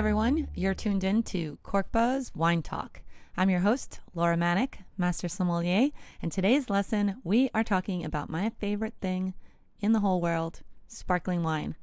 everyone. 0.00 0.48
You're 0.54 0.72
tuned 0.72 1.04
in 1.04 1.22
to 1.24 1.58
Corkbuzz 1.62 2.34
Wine 2.34 2.62
Talk. 2.62 3.02
I'm 3.36 3.50
your 3.50 3.60
host, 3.60 4.00
Laura 4.14 4.34
Maniec, 4.34 4.76
Master 4.96 5.28
Sommelier, 5.28 5.90
and 6.22 6.32
today's 6.32 6.70
lesson 6.70 7.16
we 7.22 7.50
are 7.52 7.62
talking 7.62 8.02
about 8.02 8.30
my 8.30 8.50
favorite 8.58 8.94
thing 9.02 9.34
in 9.78 9.92
the 9.92 10.00
whole 10.00 10.22
world 10.22 10.62
sparkling 10.88 11.42
wine. 11.42 11.76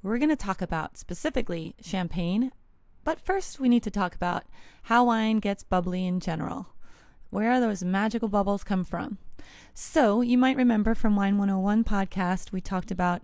We're 0.00 0.18
going 0.18 0.28
to 0.28 0.36
talk 0.36 0.62
about 0.62 0.96
specifically 0.96 1.74
champagne, 1.80 2.52
but 3.02 3.18
first 3.18 3.58
we 3.58 3.68
need 3.68 3.82
to 3.82 3.90
talk 3.90 4.14
about 4.14 4.44
how 4.84 5.06
wine 5.06 5.40
gets 5.40 5.64
bubbly 5.64 6.06
in 6.06 6.20
general. 6.20 6.68
Where 7.30 7.58
those 7.58 7.82
magical 7.82 8.28
bubbles 8.28 8.62
come 8.62 8.84
from. 8.84 9.18
So, 9.74 10.20
you 10.20 10.38
might 10.38 10.56
remember 10.56 10.94
from 10.94 11.16
Wine 11.16 11.36
101 11.36 11.82
podcast, 11.82 12.52
we 12.52 12.60
talked 12.60 12.92
about 12.92 13.22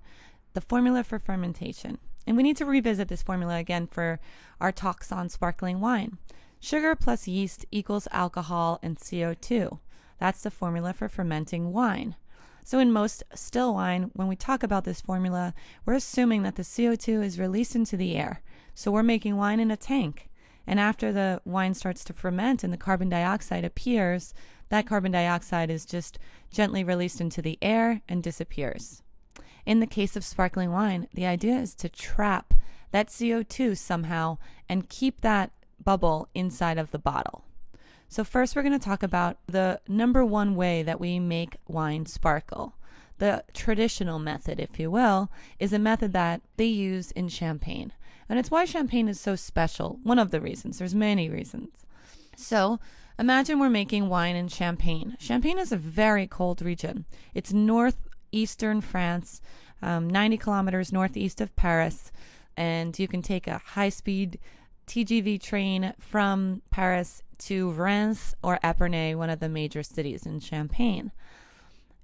the 0.54 0.60
formula 0.60 1.04
for 1.04 1.20
fermentation. 1.20 1.98
And 2.26 2.36
we 2.36 2.42
need 2.42 2.56
to 2.56 2.64
revisit 2.64 3.08
this 3.08 3.22
formula 3.22 3.56
again 3.56 3.86
for 3.86 4.18
our 4.60 4.72
talks 4.72 5.12
on 5.12 5.28
sparkling 5.28 5.80
wine. 5.80 6.18
Sugar 6.58 6.96
plus 6.96 7.28
yeast 7.28 7.64
equals 7.70 8.08
alcohol 8.10 8.78
and 8.82 8.98
CO2. 8.98 9.78
That's 10.18 10.42
the 10.42 10.50
formula 10.50 10.92
for 10.92 11.08
fermenting 11.08 11.72
wine. 11.72 12.16
So, 12.64 12.80
in 12.80 12.92
most 12.92 13.22
still 13.32 13.74
wine, 13.74 14.10
when 14.14 14.26
we 14.26 14.34
talk 14.34 14.64
about 14.64 14.84
this 14.84 15.00
formula, 15.00 15.54
we're 15.84 15.94
assuming 15.94 16.42
that 16.42 16.56
the 16.56 16.64
CO2 16.64 17.22
is 17.22 17.38
released 17.38 17.76
into 17.76 17.96
the 17.96 18.16
air. 18.16 18.42
So, 18.74 18.90
we're 18.90 19.04
making 19.04 19.36
wine 19.36 19.60
in 19.60 19.70
a 19.70 19.76
tank. 19.76 20.28
And 20.66 20.80
after 20.80 21.12
the 21.12 21.40
wine 21.44 21.74
starts 21.74 22.02
to 22.04 22.12
ferment 22.12 22.64
and 22.64 22.72
the 22.72 22.76
carbon 22.76 23.08
dioxide 23.08 23.64
appears, 23.64 24.34
that 24.68 24.86
carbon 24.86 25.12
dioxide 25.12 25.70
is 25.70 25.86
just 25.86 26.18
gently 26.50 26.82
released 26.82 27.20
into 27.20 27.40
the 27.40 27.56
air 27.62 28.02
and 28.08 28.20
disappears. 28.20 29.02
In 29.66 29.80
the 29.80 29.86
case 29.86 30.14
of 30.14 30.24
sparkling 30.24 30.70
wine, 30.70 31.08
the 31.12 31.26
idea 31.26 31.56
is 31.56 31.74
to 31.74 31.88
trap 31.88 32.54
that 32.92 33.08
CO2 33.08 33.76
somehow 33.76 34.38
and 34.68 34.88
keep 34.88 35.20
that 35.20 35.50
bubble 35.82 36.28
inside 36.34 36.78
of 36.78 36.92
the 36.92 36.98
bottle. 36.98 37.44
So, 38.08 38.22
first, 38.22 38.54
we're 38.54 38.62
going 38.62 38.78
to 38.78 38.84
talk 38.84 39.02
about 39.02 39.38
the 39.48 39.80
number 39.88 40.24
one 40.24 40.54
way 40.54 40.84
that 40.84 41.00
we 41.00 41.18
make 41.18 41.56
wine 41.66 42.06
sparkle. 42.06 42.74
The 43.18 43.42
traditional 43.52 44.20
method, 44.20 44.60
if 44.60 44.78
you 44.78 44.90
will, 44.90 45.30
is 45.58 45.72
a 45.72 45.78
method 45.78 46.12
that 46.12 46.42
they 46.56 46.66
use 46.66 47.10
in 47.10 47.28
champagne. 47.28 47.92
And 48.28 48.38
it's 48.38 48.50
why 48.50 48.64
champagne 48.64 49.08
is 49.08 49.18
so 49.18 49.34
special. 49.34 49.98
One 50.04 50.20
of 50.20 50.30
the 50.30 50.40
reasons, 50.40 50.78
there's 50.78 50.94
many 50.94 51.28
reasons. 51.28 51.84
So, 52.36 52.78
imagine 53.18 53.58
we're 53.58 53.70
making 53.70 54.08
wine 54.08 54.36
in 54.36 54.48
Champagne. 54.48 55.16
Champagne 55.18 55.58
is 55.58 55.72
a 55.72 55.76
very 55.76 56.26
cold 56.26 56.62
region. 56.62 57.06
It's 57.34 57.52
north 57.52 57.96
eastern 58.36 58.80
France, 58.80 59.40
um, 59.82 60.08
90 60.08 60.36
kilometers 60.36 60.92
northeast 60.92 61.40
of 61.40 61.54
Paris, 61.56 62.12
and 62.56 62.98
you 62.98 63.08
can 63.08 63.22
take 63.22 63.46
a 63.46 63.58
high 63.58 63.88
speed 63.88 64.38
TGV 64.86 65.40
train 65.42 65.94
from 65.98 66.62
Paris 66.70 67.22
to 67.38 67.70
Reims 67.72 68.34
or 68.42 68.58
Epernay, 68.62 69.16
one 69.16 69.30
of 69.30 69.40
the 69.40 69.48
major 69.48 69.82
cities 69.82 70.24
in 70.24 70.40
Champagne. 70.40 71.10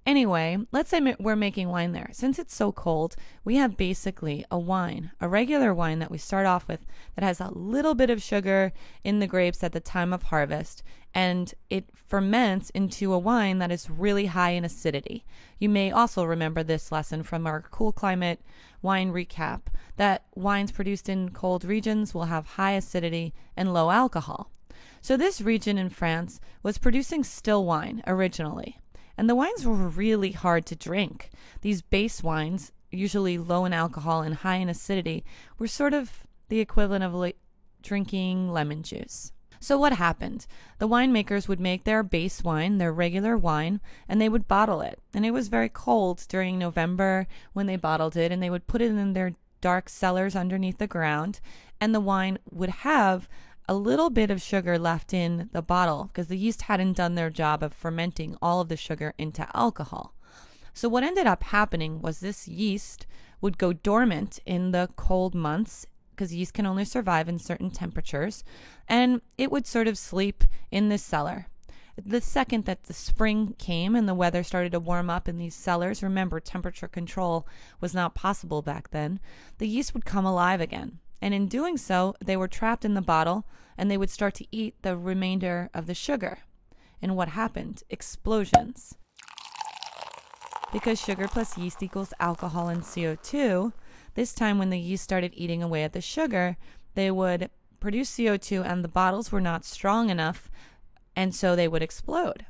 Anyway, 0.04 0.58
let's 0.72 0.90
say 0.90 1.14
we're 1.20 1.36
making 1.36 1.68
wine 1.68 1.92
there. 1.92 2.10
Since 2.12 2.40
it's 2.40 2.54
so 2.54 2.72
cold, 2.72 3.14
we 3.44 3.54
have 3.56 3.76
basically 3.76 4.44
a 4.50 4.58
wine, 4.58 5.12
a 5.20 5.28
regular 5.28 5.72
wine 5.72 6.00
that 6.00 6.10
we 6.10 6.18
start 6.18 6.44
off 6.44 6.66
with 6.66 6.84
that 7.14 7.24
has 7.24 7.40
a 7.40 7.52
little 7.52 7.94
bit 7.94 8.10
of 8.10 8.20
sugar 8.20 8.72
in 9.04 9.20
the 9.20 9.28
grapes 9.28 9.62
at 9.62 9.70
the 9.70 9.78
time 9.78 10.12
of 10.12 10.24
harvest, 10.24 10.82
and 11.14 11.54
it 11.70 11.84
ferments 11.94 12.70
into 12.70 13.12
a 13.12 13.18
wine 13.18 13.58
that 13.58 13.70
is 13.70 13.88
really 13.88 14.26
high 14.26 14.50
in 14.50 14.64
acidity. 14.64 15.24
You 15.60 15.68
may 15.68 15.92
also 15.92 16.24
remember 16.24 16.64
this 16.64 16.90
lesson 16.90 17.22
from 17.22 17.46
our 17.46 17.62
cool 17.70 17.92
climate 17.92 18.40
wine 18.82 19.12
recap 19.12 19.62
that 19.98 20.24
wines 20.34 20.72
produced 20.72 21.08
in 21.08 21.30
cold 21.30 21.64
regions 21.64 22.12
will 22.12 22.24
have 22.24 22.46
high 22.46 22.72
acidity 22.72 23.34
and 23.56 23.72
low 23.72 23.92
alcohol. 23.92 24.50
So, 25.00 25.16
this 25.16 25.40
region 25.40 25.78
in 25.78 25.90
France 25.90 26.40
was 26.62 26.78
producing 26.78 27.22
still 27.22 27.64
wine 27.64 28.02
originally. 28.06 28.78
And 29.16 29.28
the 29.28 29.34
wines 29.34 29.66
were 29.66 29.74
really 29.74 30.32
hard 30.32 30.66
to 30.66 30.76
drink. 30.76 31.30
These 31.60 31.82
base 31.82 32.22
wines, 32.22 32.72
usually 32.90 33.38
low 33.38 33.64
in 33.64 33.72
alcohol 33.72 34.22
and 34.22 34.34
high 34.36 34.56
in 34.56 34.68
acidity, 34.68 35.24
were 35.58 35.66
sort 35.66 35.94
of 35.94 36.24
the 36.48 36.60
equivalent 36.60 37.04
of 37.04 37.32
drinking 37.82 38.52
lemon 38.52 38.82
juice. 38.82 39.32
So, 39.62 39.78
what 39.78 39.92
happened? 39.92 40.46
The 40.78 40.88
winemakers 40.88 41.46
would 41.46 41.60
make 41.60 41.84
their 41.84 42.02
base 42.02 42.42
wine, 42.42 42.78
their 42.78 42.92
regular 42.92 43.38
wine, 43.38 43.80
and 44.08 44.20
they 44.20 44.28
would 44.28 44.48
bottle 44.48 44.80
it. 44.80 44.98
And 45.14 45.24
it 45.24 45.30
was 45.30 45.46
very 45.46 45.68
cold 45.68 46.24
during 46.28 46.58
November 46.58 47.28
when 47.52 47.66
they 47.66 47.76
bottled 47.76 48.16
it, 48.16 48.32
and 48.32 48.42
they 48.42 48.50
would 48.50 48.66
put 48.66 48.82
it 48.82 48.90
in 48.90 49.12
their 49.12 49.36
dark 49.60 49.88
cellars 49.88 50.34
underneath 50.34 50.78
the 50.78 50.88
ground. 50.88 51.38
And 51.80 51.94
the 51.94 52.00
wine 52.00 52.38
would 52.50 52.70
have 52.70 53.28
a 53.72 53.74
little 53.74 54.10
bit 54.10 54.30
of 54.30 54.42
sugar 54.42 54.78
left 54.78 55.14
in 55.14 55.48
the 55.52 55.62
bottle 55.62 56.04
because 56.04 56.26
the 56.26 56.36
yeast 56.36 56.60
hadn't 56.62 56.92
done 56.92 57.14
their 57.14 57.30
job 57.30 57.62
of 57.62 57.72
fermenting 57.72 58.36
all 58.42 58.60
of 58.60 58.68
the 58.68 58.76
sugar 58.76 59.14
into 59.16 59.48
alcohol. 59.54 60.14
So, 60.74 60.90
what 60.90 61.02
ended 61.02 61.26
up 61.26 61.42
happening 61.44 62.02
was 62.02 62.20
this 62.20 62.46
yeast 62.46 63.06
would 63.40 63.56
go 63.56 63.72
dormant 63.72 64.38
in 64.44 64.72
the 64.72 64.90
cold 64.96 65.34
months 65.34 65.86
because 66.10 66.34
yeast 66.34 66.52
can 66.52 66.66
only 66.66 66.84
survive 66.84 67.30
in 67.30 67.38
certain 67.38 67.70
temperatures, 67.70 68.44
and 68.86 69.22
it 69.38 69.50
would 69.50 69.66
sort 69.66 69.88
of 69.88 69.96
sleep 69.96 70.44
in 70.70 70.90
this 70.90 71.02
cellar. 71.02 71.46
The 71.96 72.20
second 72.20 72.66
that 72.66 72.84
the 72.84 72.92
spring 72.92 73.54
came 73.58 73.96
and 73.96 74.06
the 74.06 74.14
weather 74.14 74.42
started 74.42 74.72
to 74.72 74.80
warm 74.80 75.08
up 75.08 75.30
in 75.30 75.38
these 75.38 75.54
cellars, 75.54 76.02
remember 76.02 76.40
temperature 76.40 76.88
control 76.88 77.48
was 77.80 77.94
not 77.94 78.14
possible 78.14 78.60
back 78.60 78.90
then, 78.90 79.18
the 79.56 79.66
yeast 79.66 79.94
would 79.94 80.04
come 80.04 80.26
alive 80.26 80.60
again 80.60 80.98
and 81.22 81.32
in 81.32 81.46
doing 81.46 81.78
so, 81.78 82.14
they 82.22 82.36
were 82.36 82.48
trapped 82.48 82.84
in 82.84 82.94
the 82.94 83.00
bottle 83.00 83.46
and 83.78 83.88
they 83.88 83.96
would 83.96 84.10
start 84.10 84.34
to 84.34 84.46
eat 84.50 84.74
the 84.82 84.96
remainder 84.96 85.70
of 85.72 85.86
the 85.86 85.94
sugar. 85.94 86.40
And 87.00 87.16
what 87.16 87.28
happened? 87.28 87.84
Explosions. 87.88 88.96
Because 90.72 91.00
sugar 91.00 91.28
plus 91.28 91.56
yeast 91.56 91.82
equals 91.82 92.12
alcohol 92.18 92.68
and 92.68 92.82
CO2, 92.82 93.72
this 94.14 94.34
time 94.34 94.58
when 94.58 94.70
the 94.70 94.80
yeast 94.80 95.04
started 95.04 95.32
eating 95.34 95.62
away 95.62 95.84
at 95.84 95.92
the 95.92 96.00
sugar, 96.00 96.56
they 96.94 97.10
would 97.10 97.50
produce 97.78 98.10
CO2 98.16 98.64
and 98.64 98.82
the 98.82 98.88
bottles 98.88 99.30
were 99.30 99.40
not 99.40 99.64
strong 99.64 100.10
enough, 100.10 100.50
and 101.14 101.34
so 101.34 101.54
they 101.54 101.68
would 101.68 101.82
explode. 101.82 102.46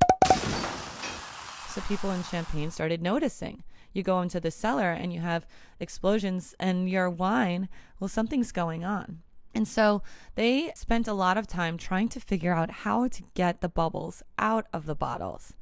So 1.69 1.81
people 1.89 2.11
in 2.11 2.23
Champagne 2.23 2.71
started 2.71 3.03
noticing 3.03 3.65
you 3.93 4.03
go 4.03 4.21
into 4.21 4.41
the 4.41 4.51
cellar 4.51 4.91
and 4.91 5.13
you 5.13 5.21
have 5.21 5.47
explosions 5.81 6.55
and 6.59 6.89
your 6.89 7.11
wine, 7.11 7.69
well, 7.99 8.09
something's 8.09 8.53
going 8.53 8.85
on. 8.85 9.21
And 9.55 9.69
so 9.69 10.03
they 10.35 10.73
spent 10.75 11.07
a 11.07 11.13
lot 11.13 11.37
of 11.37 11.47
time 11.47 11.77
trying 11.77 12.09
to 12.11 12.21
figure 12.21 12.55
out 12.55 12.71
how 12.71 13.09
to 13.09 13.23
get 13.35 13.61
the 13.61 13.69
bubbles 13.69 14.23
out 14.39 14.67
of 14.73 14.87
the 14.87 14.95
bottles. 14.95 15.55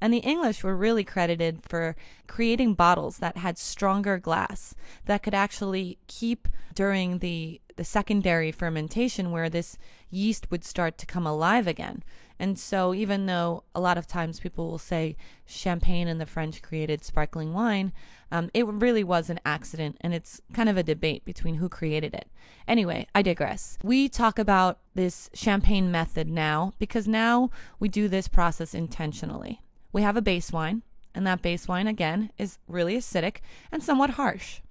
And 0.00 0.12
the 0.12 0.18
English 0.18 0.64
were 0.64 0.76
really 0.76 1.04
credited 1.04 1.60
for 1.62 1.94
creating 2.26 2.74
bottles 2.74 3.18
that 3.18 3.36
had 3.36 3.56
stronger 3.56 4.18
glass 4.18 4.74
that 5.04 5.22
could 5.22 5.34
actually 5.34 5.96
keep 6.08 6.48
during 6.74 7.18
the, 7.18 7.60
the 7.76 7.84
secondary 7.84 8.50
fermentation 8.50 9.30
where 9.30 9.48
this 9.48 9.78
yeast 10.10 10.50
would 10.50 10.64
start 10.64 10.98
to 10.98 11.06
come 11.06 11.24
alive 11.24 11.68
again. 11.68 12.02
And 12.42 12.58
so, 12.58 12.92
even 12.92 13.26
though 13.26 13.62
a 13.72 13.78
lot 13.80 13.96
of 13.96 14.08
times 14.08 14.40
people 14.40 14.68
will 14.68 14.76
say 14.76 15.16
champagne 15.46 16.08
and 16.08 16.20
the 16.20 16.26
French 16.26 16.60
created 16.60 17.04
sparkling 17.04 17.52
wine, 17.52 17.92
um, 18.32 18.50
it 18.52 18.66
really 18.66 19.04
was 19.04 19.30
an 19.30 19.38
accident, 19.46 19.96
and 20.00 20.12
it's 20.12 20.40
kind 20.52 20.68
of 20.68 20.76
a 20.76 20.82
debate 20.82 21.24
between 21.24 21.54
who 21.54 21.68
created 21.68 22.14
it. 22.14 22.26
Anyway, 22.66 23.06
I 23.14 23.22
digress. 23.22 23.78
We 23.84 24.08
talk 24.08 24.40
about 24.40 24.80
this 24.96 25.30
champagne 25.32 25.92
method 25.92 26.26
now 26.26 26.72
because 26.80 27.06
now 27.06 27.50
we 27.78 27.88
do 27.88 28.08
this 28.08 28.26
process 28.26 28.74
intentionally. 28.74 29.62
We 29.92 30.02
have 30.02 30.16
a 30.16 30.20
base 30.20 30.50
wine, 30.50 30.82
and 31.14 31.24
that 31.28 31.42
base 31.42 31.68
wine, 31.68 31.86
again, 31.86 32.32
is 32.38 32.58
really 32.66 32.96
acidic 32.96 33.36
and 33.70 33.84
somewhat 33.84 34.10
harsh. 34.10 34.62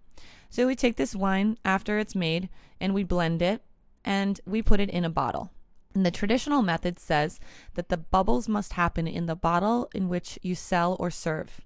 So 0.49 0.67
we 0.67 0.75
take 0.75 0.97
this 0.97 1.15
wine 1.15 1.57
after 1.63 1.99
it's 1.99 2.15
made 2.15 2.49
and 2.81 2.93
we 2.93 3.05
blend 3.05 3.41
it 3.41 3.61
and 4.03 4.41
we 4.45 4.61
put 4.61 4.81
it 4.81 4.89
in 4.89 5.05
a 5.05 5.09
bottle. 5.09 5.51
And 5.93 6.05
the 6.05 6.11
traditional 6.11 6.61
method 6.61 6.99
says 6.99 7.39
that 7.73 7.89
the 7.89 7.97
bubbles 7.97 8.47
must 8.47 8.73
happen 8.73 9.07
in 9.07 9.25
the 9.25 9.35
bottle 9.35 9.89
in 9.93 10.07
which 10.07 10.39
you 10.41 10.55
sell 10.55 10.95
or 10.99 11.11
serve. 11.11 11.61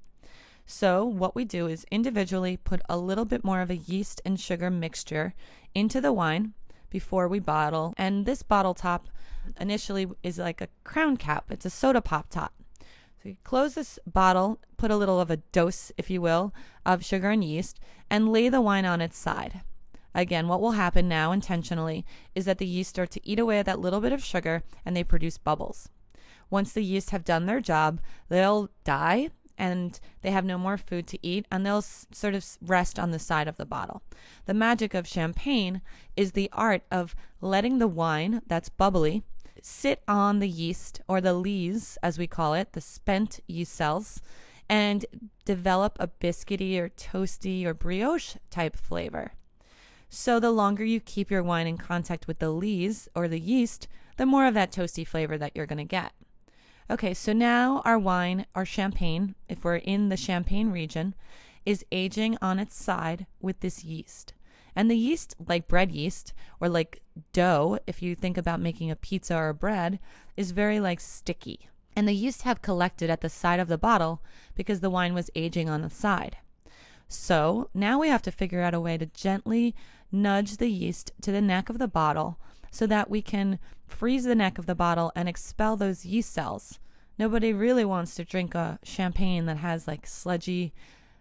So, 0.65 1.05
what 1.05 1.35
we 1.35 1.45
do 1.45 1.67
is 1.67 1.85
individually 1.91 2.57
put 2.57 2.81
a 2.89 2.97
little 2.97 3.25
bit 3.25 3.43
more 3.43 3.61
of 3.61 3.69
a 3.69 3.77
yeast 3.77 4.19
and 4.25 4.39
sugar 4.39 4.71
mixture 4.71 5.35
into 5.75 6.01
the 6.01 6.11
wine 6.11 6.53
before 6.89 7.27
we 7.27 7.39
bottle. 7.39 7.93
And 7.97 8.25
this 8.25 8.41
bottle 8.41 8.73
top 8.73 9.07
initially 9.59 10.07
is 10.23 10.39
like 10.39 10.61
a 10.61 10.69
crown 10.83 11.17
cap, 11.17 11.51
it's 11.51 11.65
a 11.65 11.69
soda 11.69 12.01
pop 12.01 12.29
top. 12.29 12.51
So, 13.21 13.29
you 13.29 13.37
close 13.43 13.75
this 13.75 13.99
bottle, 14.07 14.59
put 14.77 14.89
a 14.89 14.97
little 14.97 15.19
of 15.21 15.29
a 15.29 15.37
dose, 15.37 15.91
if 15.97 16.09
you 16.09 16.19
will, 16.19 16.51
of 16.83 17.05
sugar 17.05 17.29
and 17.29 17.43
yeast, 17.43 17.79
and 18.09 18.31
lay 18.31 18.49
the 18.49 18.61
wine 18.61 18.85
on 18.85 19.01
its 19.01 19.19
side. 19.19 19.61
Again, 20.15 20.47
what 20.47 20.61
will 20.61 20.71
happen 20.71 21.09
now 21.09 21.33
intentionally 21.33 22.05
is 22.33 22.45
that 22.45 22.57
the 22.57 22.65
yeast 22.65 22.91
start 22.91 23.11
to 23.11 23.29
eat 23.29 23.37
away 23.37 23.59
at 23.59 23.65
that 23.65 23.81
little 23.81 23.99
bit 23.99 24.13
of 24.13 24.23
sugar 24.23 24.63
and 24.85 24.95
they 24.95 25.03
produce 25.03 25.37
bubbles. 25.37 25.89
Once 26.49 26.71
the 26.71 26.83
yeast 26.83 27.09
have 27.09 27.25
done 27.25 27.45
their 27.45 27.59
job, 27.59 27.99
they'll 28.29 28.69
die 28.85 29.29
and 29.57 29.99
they 30.21 30.31
have 30.31 30.45
no 30.45 30.57
more 30.57 30.77
food 30.77 31.05
to 31.07 31.19
eat 31.25 31.45
and 31.51 31.65
they'll 31.65 31.81
sort 31.81 32.33
of 32.33 32.45
rest 32.61 32.97
on 32.97 33.11
the 33.11 33.19
side 33.19 33.49
of 33.49 33.57
the 33.57 33.65
bottle. 33.65 34.01
The 34.45 34.53
magic 34.53 34.93
of 34.93 35.05
champagne 35.05 35.81
is 36.15 36.31
the 36.31 36.49
art 36.53 36.83
of 36.89 37.13
letting 37.41 37.79
the 37.79 37.87
wine 37.87 38.41
that's 38.47 38.69
bubbly 38.69 39.23
sit 39.61 40.01
on 40.07 40.39
the 40.39 40.49
yeast 40.49 41.01
or 41.09 41.19
the 41.19 41.33
lees, 41.33 41.97
as 42.01 42.17
we 42.17 42.27
call 42.27 42.53
it, 42.53 42.71
the 42.71 42.81
spent 42.81 43.41
yeast 43.47 43.73
cells, 43.73 44.21
and 44.69 45.05
develop 45.43 45.97
a 45.99 46.07
biscuity 46.07 46.77
or 46.79 46.87
toasty 46.89 47.65
or 47.65 47.73
brioche 47.73 48.35
type 48.49 48.77
flavor. 48.77 49.33
So 50.17 50.39
the 50.39 50.49
longer 50.49 50.85
you 50.85 51.01
keep 51.01 51.29
your 51.29 51.43
wine 51.43 51.67
in 51.67 51.77
contact 51.77 52.25
with 52.25 52.39
the 52.39 52.49
lees 52.49 53.09
or 53.13 53.27
the 53.27 53.39
yeast, 53.39 53.89
the 54.15 54.25
more 54.25 54.47
of 54.47 54.53
that 54.53 54.71
toasty 54.71 55.05
flavor 55.05 55.37
that 55.37 55.51
you're 55.53 55.65
going 55.65 55.77
to 55.77 55.83
get. 55.83 56.13
Okay, 56.89 57.13
so 57.13 57.33
now 57.33 57.81
our 57.83 57.99
wine, 57.99 58.45
our 58.55 58.63
champagne, 58.63 59.35
if 59.49 59.65
we're 59.65 59.75
in 59.75 60.07
the 60.07 60.15
champagne 60.15 60.71
region, 60.71 61.15
is 61.65 61.83
aging 61.91 62.37
on 62.41 62.59
its 62.59 62.81
side 62.81 63.25
with 63.41 63.59
this 63.59 63.83
yeast. 63.83 64.33
And 64.73 64.89
the 64.89 64.95
yeast, 64.95 65.35
like 65.45 65.67
bread 65.67 65.91
yeast 65.91 66.33
or 66.61 66.69
like 66.69 67.01
dough, 67.33 67.77
if 67.85 68.01
you 68.01 68.15
think 68.15 68.37
about 68.37 68.61
making 68.61 68.89
a 68.89 68.95
pizza 68.95 69.35
or 69.35 69.49
a 69.49 69.53
bread, 69.53 69.99
is 70.37 70.51
very 70.51 70.79
like 70.79 71.01
sticky. 71.01 71.67
And 71.93 72.07
the 72.07 72.15
yeast 72.15 72.43
have 72.43 72.61
collected 72.61 73.09
at 73.09 73.19
the 73.19 73.29
side 73.29 73.59
of 73.59 73.67
the 73.67 73.77
bottle 73.77 74.23
because 74.55 74.79
the 74.79 74.89
wine 74.89 75.13
was 75.13 75.29
aging 75.35 75.69
on 75.69 75.81
the 75.81 75.89
side. 75.89 76.37
So 77.07 77.69
now 77.73 77.99
we 77.99 78.07
have 78.07 78.21
to 78.23 78.31
figure 78.31 78.61
out 78.61 78.73
a 78.73 78.79
way 78.79 78.97
to 78.97 79.05
gently 79.05 79.75
nudge 80.11 80.57
the 80.57 80.69
yeast 80.69 81.11
to 81.21 81.31
the 81.31 81.41
neck 81.41 81.69
of 81.69 81.77
the 81.77 81.87
bottle 81.87 82.37
so 82.71 82.85
that 82.87 83.09
we 83.09 83.21
can 83.21 83.59
freeze 83.87 84.25
the 84.25 84.35
neck 84.35 84.57
of 84.57 84.65
the 84.65 84.75
bottle 84.75 85.11
and 85.15 85.29
expel 85.29 85.75
those 85.75 86.05
yeast 86.05 86.33
cells. 86.33 86.79
Nobody 87.17 87.53
really 87.53 87.85
wants 87.85 88.15
to 88.15 88.25
drink 88.25 88.55
a 88.55 88.79
champagne 88.83 89.45
that 89.45 89.57
has 89.57 89.87
like 89.87 90.05
sludgy 90.05 90.73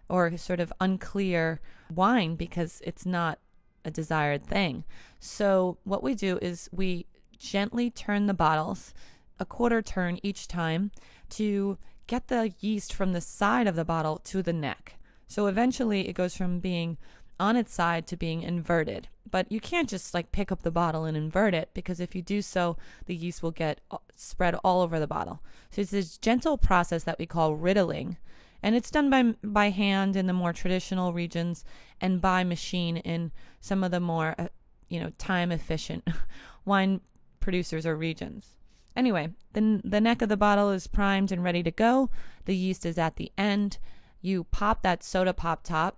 or 0.09 0.35
sort 0.37 0.59
of 0.59 0.73
unclear 0.79 1.61
wine 1.93 2.35
because 2.35 2.81
it's 2.83 3.05
not 3.05 3.39
a 3.83 3.91
desired 3.91 4.45
thing. 4.45 4.83
So, 5.19 5.77
what 5.83 6.03
we 6.03 6.15
do 6.15 6.37
is 6.41 6.69
we 6.73 7.05
gently 7.37 7.89
turn 7.89 8.25
the 8.25 8.33
bottles 8.33 8.93
a 9.39 9.45
quarter 9.45 9.81
turn 9.81 10.19
each 10.23 10.47
time 10.47 10.91
to 11.29 11.77
get 12.07 12.27
the 12.27 12.53
yeast 12.59 12.93
from 12.93 13.13
the 13.13 13.21
side 13.21 13.67
of 13.67 13.75
the 13.75 13.85
bottle 13.85 14.17
to 14.23 14.41
the 14.41 14.53
neck. 14.53 14.95
So, 15.27 15.47
eventually, 15.47 16.07
it 16.07 16.13
goes 16.13 16.35
from 16.35 16.59
being 16.59 16.97
on 17.39 17.55
its 17.55 17.73
side 17.73 18.07
to 18.07 18.17
being 18.17 18.43
inverted. 18.43 19.07
But 19.29 19.51
you 19.51 19.59
can't 19.59 19.89
just 19.89 20.13
like 20.13 20.31
pick 20.31 20.51
up 20.51 20.61
the 20.61 20.71
bottle 20.71 21.05
and 21.05 21.17
invert 21.17 21.53
it 21.53 21.69
because 21.73 21.99
if 21.99 22.15
you 22.15 22.21
do 22.21 22.41
so, 22.41 22.77
the 23.05 23.15
yeast 23.15 23.43
will 23.43 23.51
get 23.51 23.81
uh, 23.91 23.97
spread 24.15 24.55
all 24.63 24.81
over 24.81 24.99
the 24.99 25.07
bottle. 25.07 25.41
So 25.71 25.81
it's 25.81 25.91
this 25.91 26.17
gentle 26.17 26.57
process 26.57 27.03
that 27.03 27.19
we 27.19 27.25
call 27.25 27.55
riddling. 27.55 28.17
And 28.61 28.75
it's 28.75 28.91
done 28.91 29.09
by 29.09 29.35
by 29.43 29.69
hand 29.69 30.15
in 30.15 30.27
the 30.27 30.33
more 30.33 30.53
traditional 30.53 31.13
regions 31.13 31.65
and 31.99 32.21
by 32.21 32.43
machine 32.43 32.97
in 32.97 33.31
some 33.59 33.83
of 33.83 33.91
the 33.91 33.99
more 33.99 34.35
uh, 34.37 34.47
you 34.87 34.99
know 34.99 35.11
time 35.17 35.51
efficient 35.51 36.07
wine 36.65 37.01
producers 37.39 37.85
or 37.85 37.95
regions. 37.95 38.57
Anyway, 38.95 39.29
the 39.53 39.81
the 39.83 40.01
neck 40.01 40.21
of 40.21 40.29
the 40.29 40.37
bottle 40.37 40.69
is 40.69 40.87
primed 40.87 41.31
and 41.31 41.43
ready 41.43 41.61
to 41.63 41.71
go. 41.71 42.09
The 42.45 42.55
yeast 42.55 42.85
is 42.85 42.97
at 42.97 43.17
the 43.17 43.31
end. 43.37 43.77
You 44.21 44.45
pop 44.45 44.81
that 44.83 45.03
soda 45.03 45.33
pop 45.33 45.63
top 45.63 45.97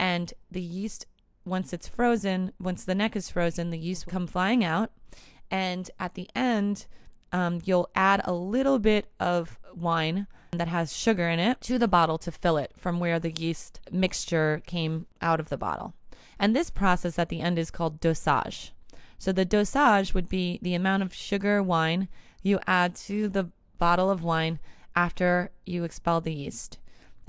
and 0.00 0.32
the 0.50 0.62
yeast 0.62 1.06
once 1.44 1.72
it's 1.74 1.86
frozen 1.86 2.52
once 2.58 2.84
the 2.84 2.94
neck 2.94 3.14
is 3.14 3.30
frozen 3.30 3.70
the 3.70 3.78
yeast 3.78 4.06
will 4.06 4.12
come 4.12 4.26
flying 4.26 4.64
out. 4.64 4.90
And 5.50 5.88
at 6.00 6.14
the 6.14 6.28
end 6.34 6.86
um, 7.32 7.60
you'll 7.64 7.90
add 7.94 8.22
a 8.24 8.32
little 8.32 8.78
bit 8.78 9.12
of 9.20 9.58
wine 9.76 10.26
that 10.52 10.68
has 10.68 10.96
sugar 10.96 11.28
in 11.28 11.38
it 11.38 11.60
to 11.60 11.78
the 11.78 11.86
bottle 11.86 12.18
to 12.18 12.32
fill 12.32 12.56
it 12.56 12.72
from 12.76 12.98
where 12.98 13.20
the 13.20 13.30
yeast 13.30 13.78
mixture 13.92 14.62
came 14.66 15.06
out 15.20 15.38
of 15.38 15.50
the 15.50 15.58
bottle. 15.58 15.92
And 16.38 16.56
this 16.56 16.70
process 16.70 17.18
at 17.18 17.28
the 17.28 17.42
end 17.42 17.58
is 17.58 17.70
called 17.70 18.00
dosage. 18.00 18.72
So 19.18 19.32
the 19.32 19.44
dosage 19.44 20.14
would 20.14 20.30
be 20.30 20.58
the 20.62 20.74
amount 20.74 21.02
of 21.02 21.12
sugar 21.12 21.62
wine 21.62 22.08
you 22.42 22.58
add 22.66 22.96
to 22.96 23.28
the 23.28 23.50
bottle 23.78 24.10
of 24.10 24.24
wine 24.24 24.58
after 24.96 25.50
you 25.66 25.84
expel 25.84 26.22
the 26.22 26.34
yeast 26.34 26.78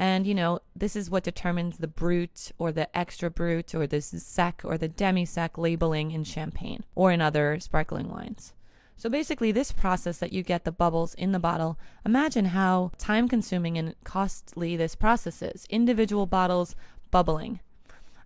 and, 0.02 0.26
you 0.26 0.34
know, 0.34 0.58
this 0.76 0.96
is 0.96 1.12
what 1.12 1.24
determines 1.24 1.78
the 1.78 1.88
brut 1.88 2.52
or 2.58 2.72
the 2.72 2.98
extra 2.98 3.30
brut 3.30 3.76
or 3.76 3.86
the 3.86 4.02
sec 4.02 4.64
or 4.64 4.76
the 4.76 4.88
demi 4.88 5.26
sec 5.26 5.60
labeling 5.60 6.10
in 6.10 6.24
champagne 6.24 6.84
or 6.96 7.12
in 7.12 7.22
other 7.22 7.60
sparkling 7.60 8.10
wines. 8.10 8.54
So 8.98 9.12
basically, 9.12 9.52
this 9.52 9.72
process 9.72 10.18
that 10.18 10.34
you 10.34 10.42
get 10.42 10.66
the 10.66 10.72
bubbles 10.72 11.14
in 11.14 11.34
the 11.34 11.40
bottle, 11.40 11.78
imagine 12.04 12.46
how 12.46 12.90
time 12.98 13.28
consuming 13.30 13.78
and 13.78 13.94
costly 14.04 14.76
this 14.76 14.96
process 14.96 15.44
is. 15.44 15.68
Individual 15.70 16.26
bottles 16.26 16.76
bubbling. 17.12 17.60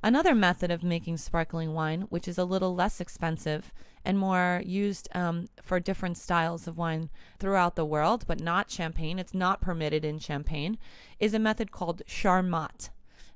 Another 0.05 0.35
method 0.35 0.69
of 0.69 0.83
making 0.83 1.17
sparkling 1.17 1.73
wine, 1.73 2.01
which 2.09 2.27
is 2.27 2.37
a 2.37 2.45
little 2.45 2.75
less 2.75 3.01
expensive 3.01 3.73
and 4.05 4.19
more 4.19 4.61
used 4.63 5.09
um, 5.15 5.47
for 5.63 5.79
different 5.79 6.15
styles 6.15 6.67
of 6.67 6.77
wine 6.77 7.09
throughout 7.39 7.75
the 7.75 7.83
world, 7.83 8.23
but 8.27 8.39
not 8.39 8.69
champagne, 8.69 9.17
it's 9.17 9.33
not 9.33 9.61
permitted 9.61 10.05
in 10.05 10.19
champagne, 10.19 10.77
is 11.19 11.33
a 11.33 11.39
method 11.39 11.71
called 11.71 12.03
charmat. 12.05 12.89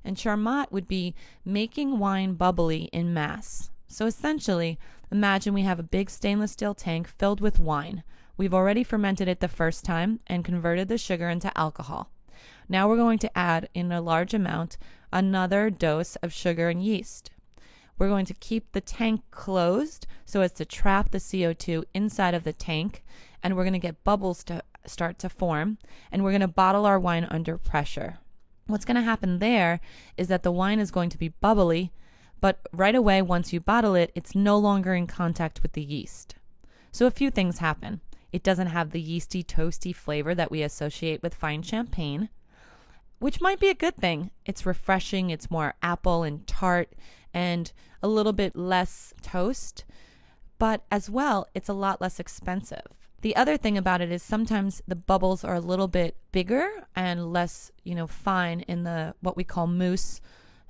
And 0.04 0.16
charmat 0.16 0.70
would 0.70 0.86
be 0.86 1.16
making 1.44 1.98
wine 1.98 2.34
bubbly 2.34 2.84
in 2.92 3.12
mass. 3.12 3.72
So 3.88 4.06
essentially, 4.06 4.78
imagine 5.10 5.52
we 5.52 5.62
have 5.62 5.80
a 5.80 5.82
big 5.82 6.08
stainless 6.08 6.52
steel 6.52 6.74
tank 6.74 7.08
filled 7.08 7.40
with 7.40 7.58
wine. 7.58 8.04
We've 8.36 8.54
already 8.54 8.84
fermented 8.84 9.26
it 9.26 9.40
the 9.40 9.48
first 9.48 9.84
time 9.84 10.20
and 10.28 10.44
converted 10.44 10.86
the 10.86 10.98
sugar 10.98 11.28
into 11.28 11.50
alcohol. 11.58 12.10
Now 12.68 12.88
we're 12.88 12.96
going 12.96 13.18
to 13.18 13.38
add 13.38 13.68
in 13.74 13.92
a 13.92 14.00
large 14.00 14.34
amount 14.34 14.78
another 15.12 15.70
dose 15.70 16.16
of 16.16 16.32
sugar 16.32 16.68
and 16.68 16.82
yeast. 16.82 17.30
We're 17.98 18.08
going 18.08 18.26
to 18.26 18.34
keep 18.34 18.72
the 18.72 18.80
tank 18.80 19.22
closed 19.30 20.06
so 20.24 20.40
as 20.40 20.52
to 20.52 20.64
trap 20.64 21.10
the 21.10 21.18
CO2 21.18 21.84
inside 21.92 22.34
of 22.34 22.44
the 22.44 22.52
tank, 22.52 23.04
and 23.42 23.54
we're 23.54 23.64
going 23.64 23.74
to 23.74 23.78
get 23.78 24.04
bubbles 24.04 24.42
to 24.44 24.62
start 24.86 25.18
to 25.18 25.28
form, 25.28 25.78
and 26.10 26.24
we're 26.24 26.30
going 26.30 26.40
to 26.40 26.48
bottle 26.48 26.86
our 26.86 26.98
wine 26.98 27.26
under 27.30 27.58
pressure. 27.58 28.18
What's 28.66 28.84
going 28.84 28.94
to 28.94 29.02
happen 29.02 29.38
there 29.38 29.80
is 30.16 30.28
that 30.28 30.42
the 30.42 30.52
wine 30.52 30.78
is 30.78 30.90
going 30.90 31.10
to 31.10 31.18
be 31.18 31.28
bubbly, 31.28 31.92
but 32.40 32.60
right 32.72 32.94
away, 32.94 33.20
once 33.20 33.52
you 33.52 33.60
bottle 33.60 33.94
it, 33.94 34.12
it's 34.14 34.34
no 34.34 34.56
longer 34.56 34.94
in 34.94 35.06
contact 35.06 35.62
with 35.62 35.72
the 35.72 35.82
yeast. 35.82 36.36
So 36.92 37.06
a 37.06 37.10
few 37.10 37.30
things 37.30 37.58
happen. 37.58 38.00
It 38.32 38.42
doesn't 38.42 38.68
have 38.68 38.90
the 38.90 39.00
yeasty, 39.00 39.42
toasty 39.42 39.94
flavor 39.94 40.34
that 40.34 40.50
we 40.50 40.62
associate 40.62 41.22
with 41.22 41.34
fine 41.34 41.62
champagne 41.62 42.28
which 43.20 43.40
might 43.40 43.60
be 43.60 43.68
a 43.68 43.74
good 43.74 43.96
thing. 43.96 44.30
It's 44.44 44.66
refreshing, 44.66 45.30
it's 45.30 45.50
more 45.50 45.74
apple 45.82 46.24
and 46.24 46.44
tart 46.46 46.94
and 47.32 47.70
a 48.02 48.08
little 48.08 48.32
bit 48.32 48.56
less 48.56 49.14
toast, 49.22 49.84
but 50.58 50.84
as 50.90 51.08
well, 51.08 51.46
it's 51.54 51.68
a 51.68 51.74
lot 51.74 52.00
less 52.00 52.18
expensive. 52.18 52.86
The 53.20 53.36
other 53.36 53.58
thing 53.58 53.76
about 53.76 54.00
it 54.00 54.10
is 54.10 54.22
sometimes 54.22 54.82
the 54.88 54.96
bubbles 54.96 55.44
are 55.44 55.54
a 55.54 55.60
little 55.60 55.86
bit 55.86 56.16
bigger 56.32 56.70
and 56.96 57.30
less, 57.30 57.70
you 57.84 57.94
know, 57.94 58.06
fine 58.06 58.60
in 58.60 58.84
the 58.84 59.14
what 59.20 59.36
we 59.36 59.44
call 59.44 59.66
mousse, 59.66 60.22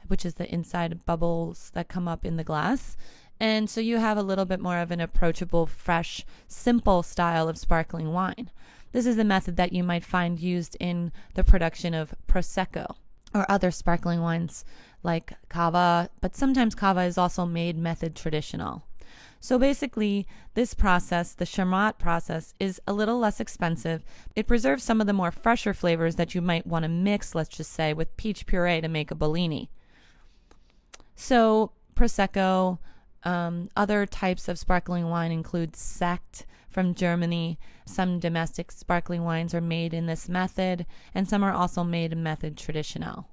which 0.09 0.27
is 0.27 0.35
the 0.35 0.53
inside 0.53 1.07
bubbles 1.07 1.71
that 1.75 1.89
come 1.89 2.09
up 2.09 2.27
in 2.27 2.37
the 2.37 2.45
glass. 2.45 2.97
And 3.41 3.71
so 3.71 3.81
you 3.81 3.97
have 3.97 4.19
a 4.19 4.23
little 4.23 4.45
bit 4.45 4.61
more 4.61 4.79
of 4.79 4.91
an 4.91 5.01
approachable, 5.01 5.67
fresh, 5.67 6.27
simple 6.47 7.03
style 7.03 7.49
of 7.49 7.57
sparkling 7.57 8.13
wine. 8.13 8.51
This 8.93 9.07
is 9.07 9.17
a 9.19 9.25
method 9.25 9.57
that 9.57 9.73
you 9.73 9.83
might 9.83 10.05
find 10.05 10.39
used 10.39 10.77
in 10.79 11.11
the 11.35 11.43
production 11.45 11.95
of 11.95 12.15
Prosecco 12.29 12.97
or 13.33 13.51
other 13.51 13.71
sparkling 13.71 14.21
wines 14.21 14.65
like 15.03 15.33
cava, 15.49 16.11
but 16.21 16.37
sometimes 16.37 16.75
cava 16.75 17.03
is 17.03 17.17
also 17.17 17.47
made 17.47 17.79
method 17.79 18.15
traditional. 18.15 18.83
So 19.43 19.59
basically, 19.59 20.27
this 20.53 20.75
process, 20.75 21.33
the 21.33 21.47
Charmat 21.47 21.99
process, 21.99 22.53
is 22.61 22.79
a 22.87 22.93
little 22.93 23.19
less 23.19 23.41
expensive. 23.41 24.05
It 24.37 24.47
preserves 24.47 24.83
some 24.83 25.01
of 25.01 25.07
the 25.07 25.15
more 25.15 25.31
fresher 25.31 25.73
flavors 25.73 26.17
that 26.17 26.35
you 26.35 26.43
might 26.43 26.67
want 26.67 26.83
to 26.83 26.91
mix, 26.91 27.35
let's 27.35 27.57
just 27.57 27.73
say, 27.73 27.95
with 27.95 28.17
peach 28.19 28.45
puree 28.45 28.83
to 28.83 28.89
make 28.89 29.11
a 29.11 29.15
Bellini. 29.15 29.71
So, 31.15 31.73
Prosecco, 31.95 32.79
um, 33.25 33.69
other 33.77 34.07
types 34.07 34.49
of 34.49 34.59
sparkling 34.59 35.09
wine 35.09 35.33
include 35.33 35.73
Sekt, 35.73 36.45
from 36.71 36.95
Germany. 36.95 37.59
Some 37.85 38.21
domestic 38.21 38.71
sparkling 38.71 39.25
wines 39.25 39.55
are 39.55 39.61
made 39.61 39.93
in 39.93 40.07
this 40.07 40.29
method, 40.29 40.87
and 41.15 41.29
some 41.29 41.43
are 41.43 41.53
also 41.53 41.85
made 41.85 42.13
in 42.13 42.23
method 42.23 42.57
traditional. 42.57 43.27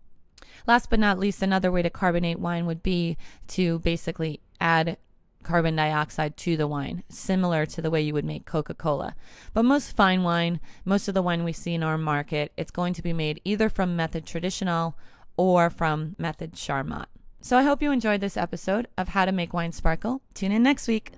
Last 0.66 0.90
but 0.90 1.00
not 1.00 1.20
least, 1.20 1.42
another 1.42 1.72
way 1.72 1.82
to 1.84 1.90
carbonate 1.90 2.40
wine 2.40 2.66
would 2.66 2.84
be 2.84 3.16
to 3.50 3.80
basically 3.80 4.42
add 4.60 4.98
carbon 5.44 5.76
dioxide 5.76 6.36
to 6.36 6.58
the 6.58 6.68
wine, 6.68 7.04
similar 7.08 7.66
to 7.68 7.82
the 7.82 7.92
way 7.92 8.02
you 8.02 8.14
would 8.14 8.26
make 8.26 8.46
Coca 8.46 8.74
Cola. 8.74 9.16
But 9.54 9.64
most 9.64 9.96
fine 9.96 10.24
wine, 10.24 10.60
most 10.84 11.08
of 11.08 11.14
the 11.14 11.22
wine 11.22 11.44
we 11.46 11.54
see 11.54 11.74
in 11.74 11.84
our 11.84 11.98
market, 11.98 12.52
it's 12.58 12.72
going 12.72 12.94
to 12.96 13.04
be 13.04 13.14
made 13.14 13.40
either 13.46 13.70
from 13.70 13.96
method 13.96 14.26
traditional 14.26 14.98
or 15.38 15.70
from 15.70 16.16
method 16.18 16.54
Charmat. 16.54 17.06
So 17.48 17.58
I 17.58 17.64
hope 17.64 17.82
you 17.82 17.94
enjoyed 17.94 18.20
this 18.20 18.36
episode 18.36 18.90
of 18.98 19.08
How 19.08 19.24
to 19.24 19.32
Make 19.32 19.54
Wine 19.54 19.72
Sparkle. 19.72 20.22
Tune 20.34 20.52
in 20.52 20.64
next 20.64 20.86
week. 20.86 21.14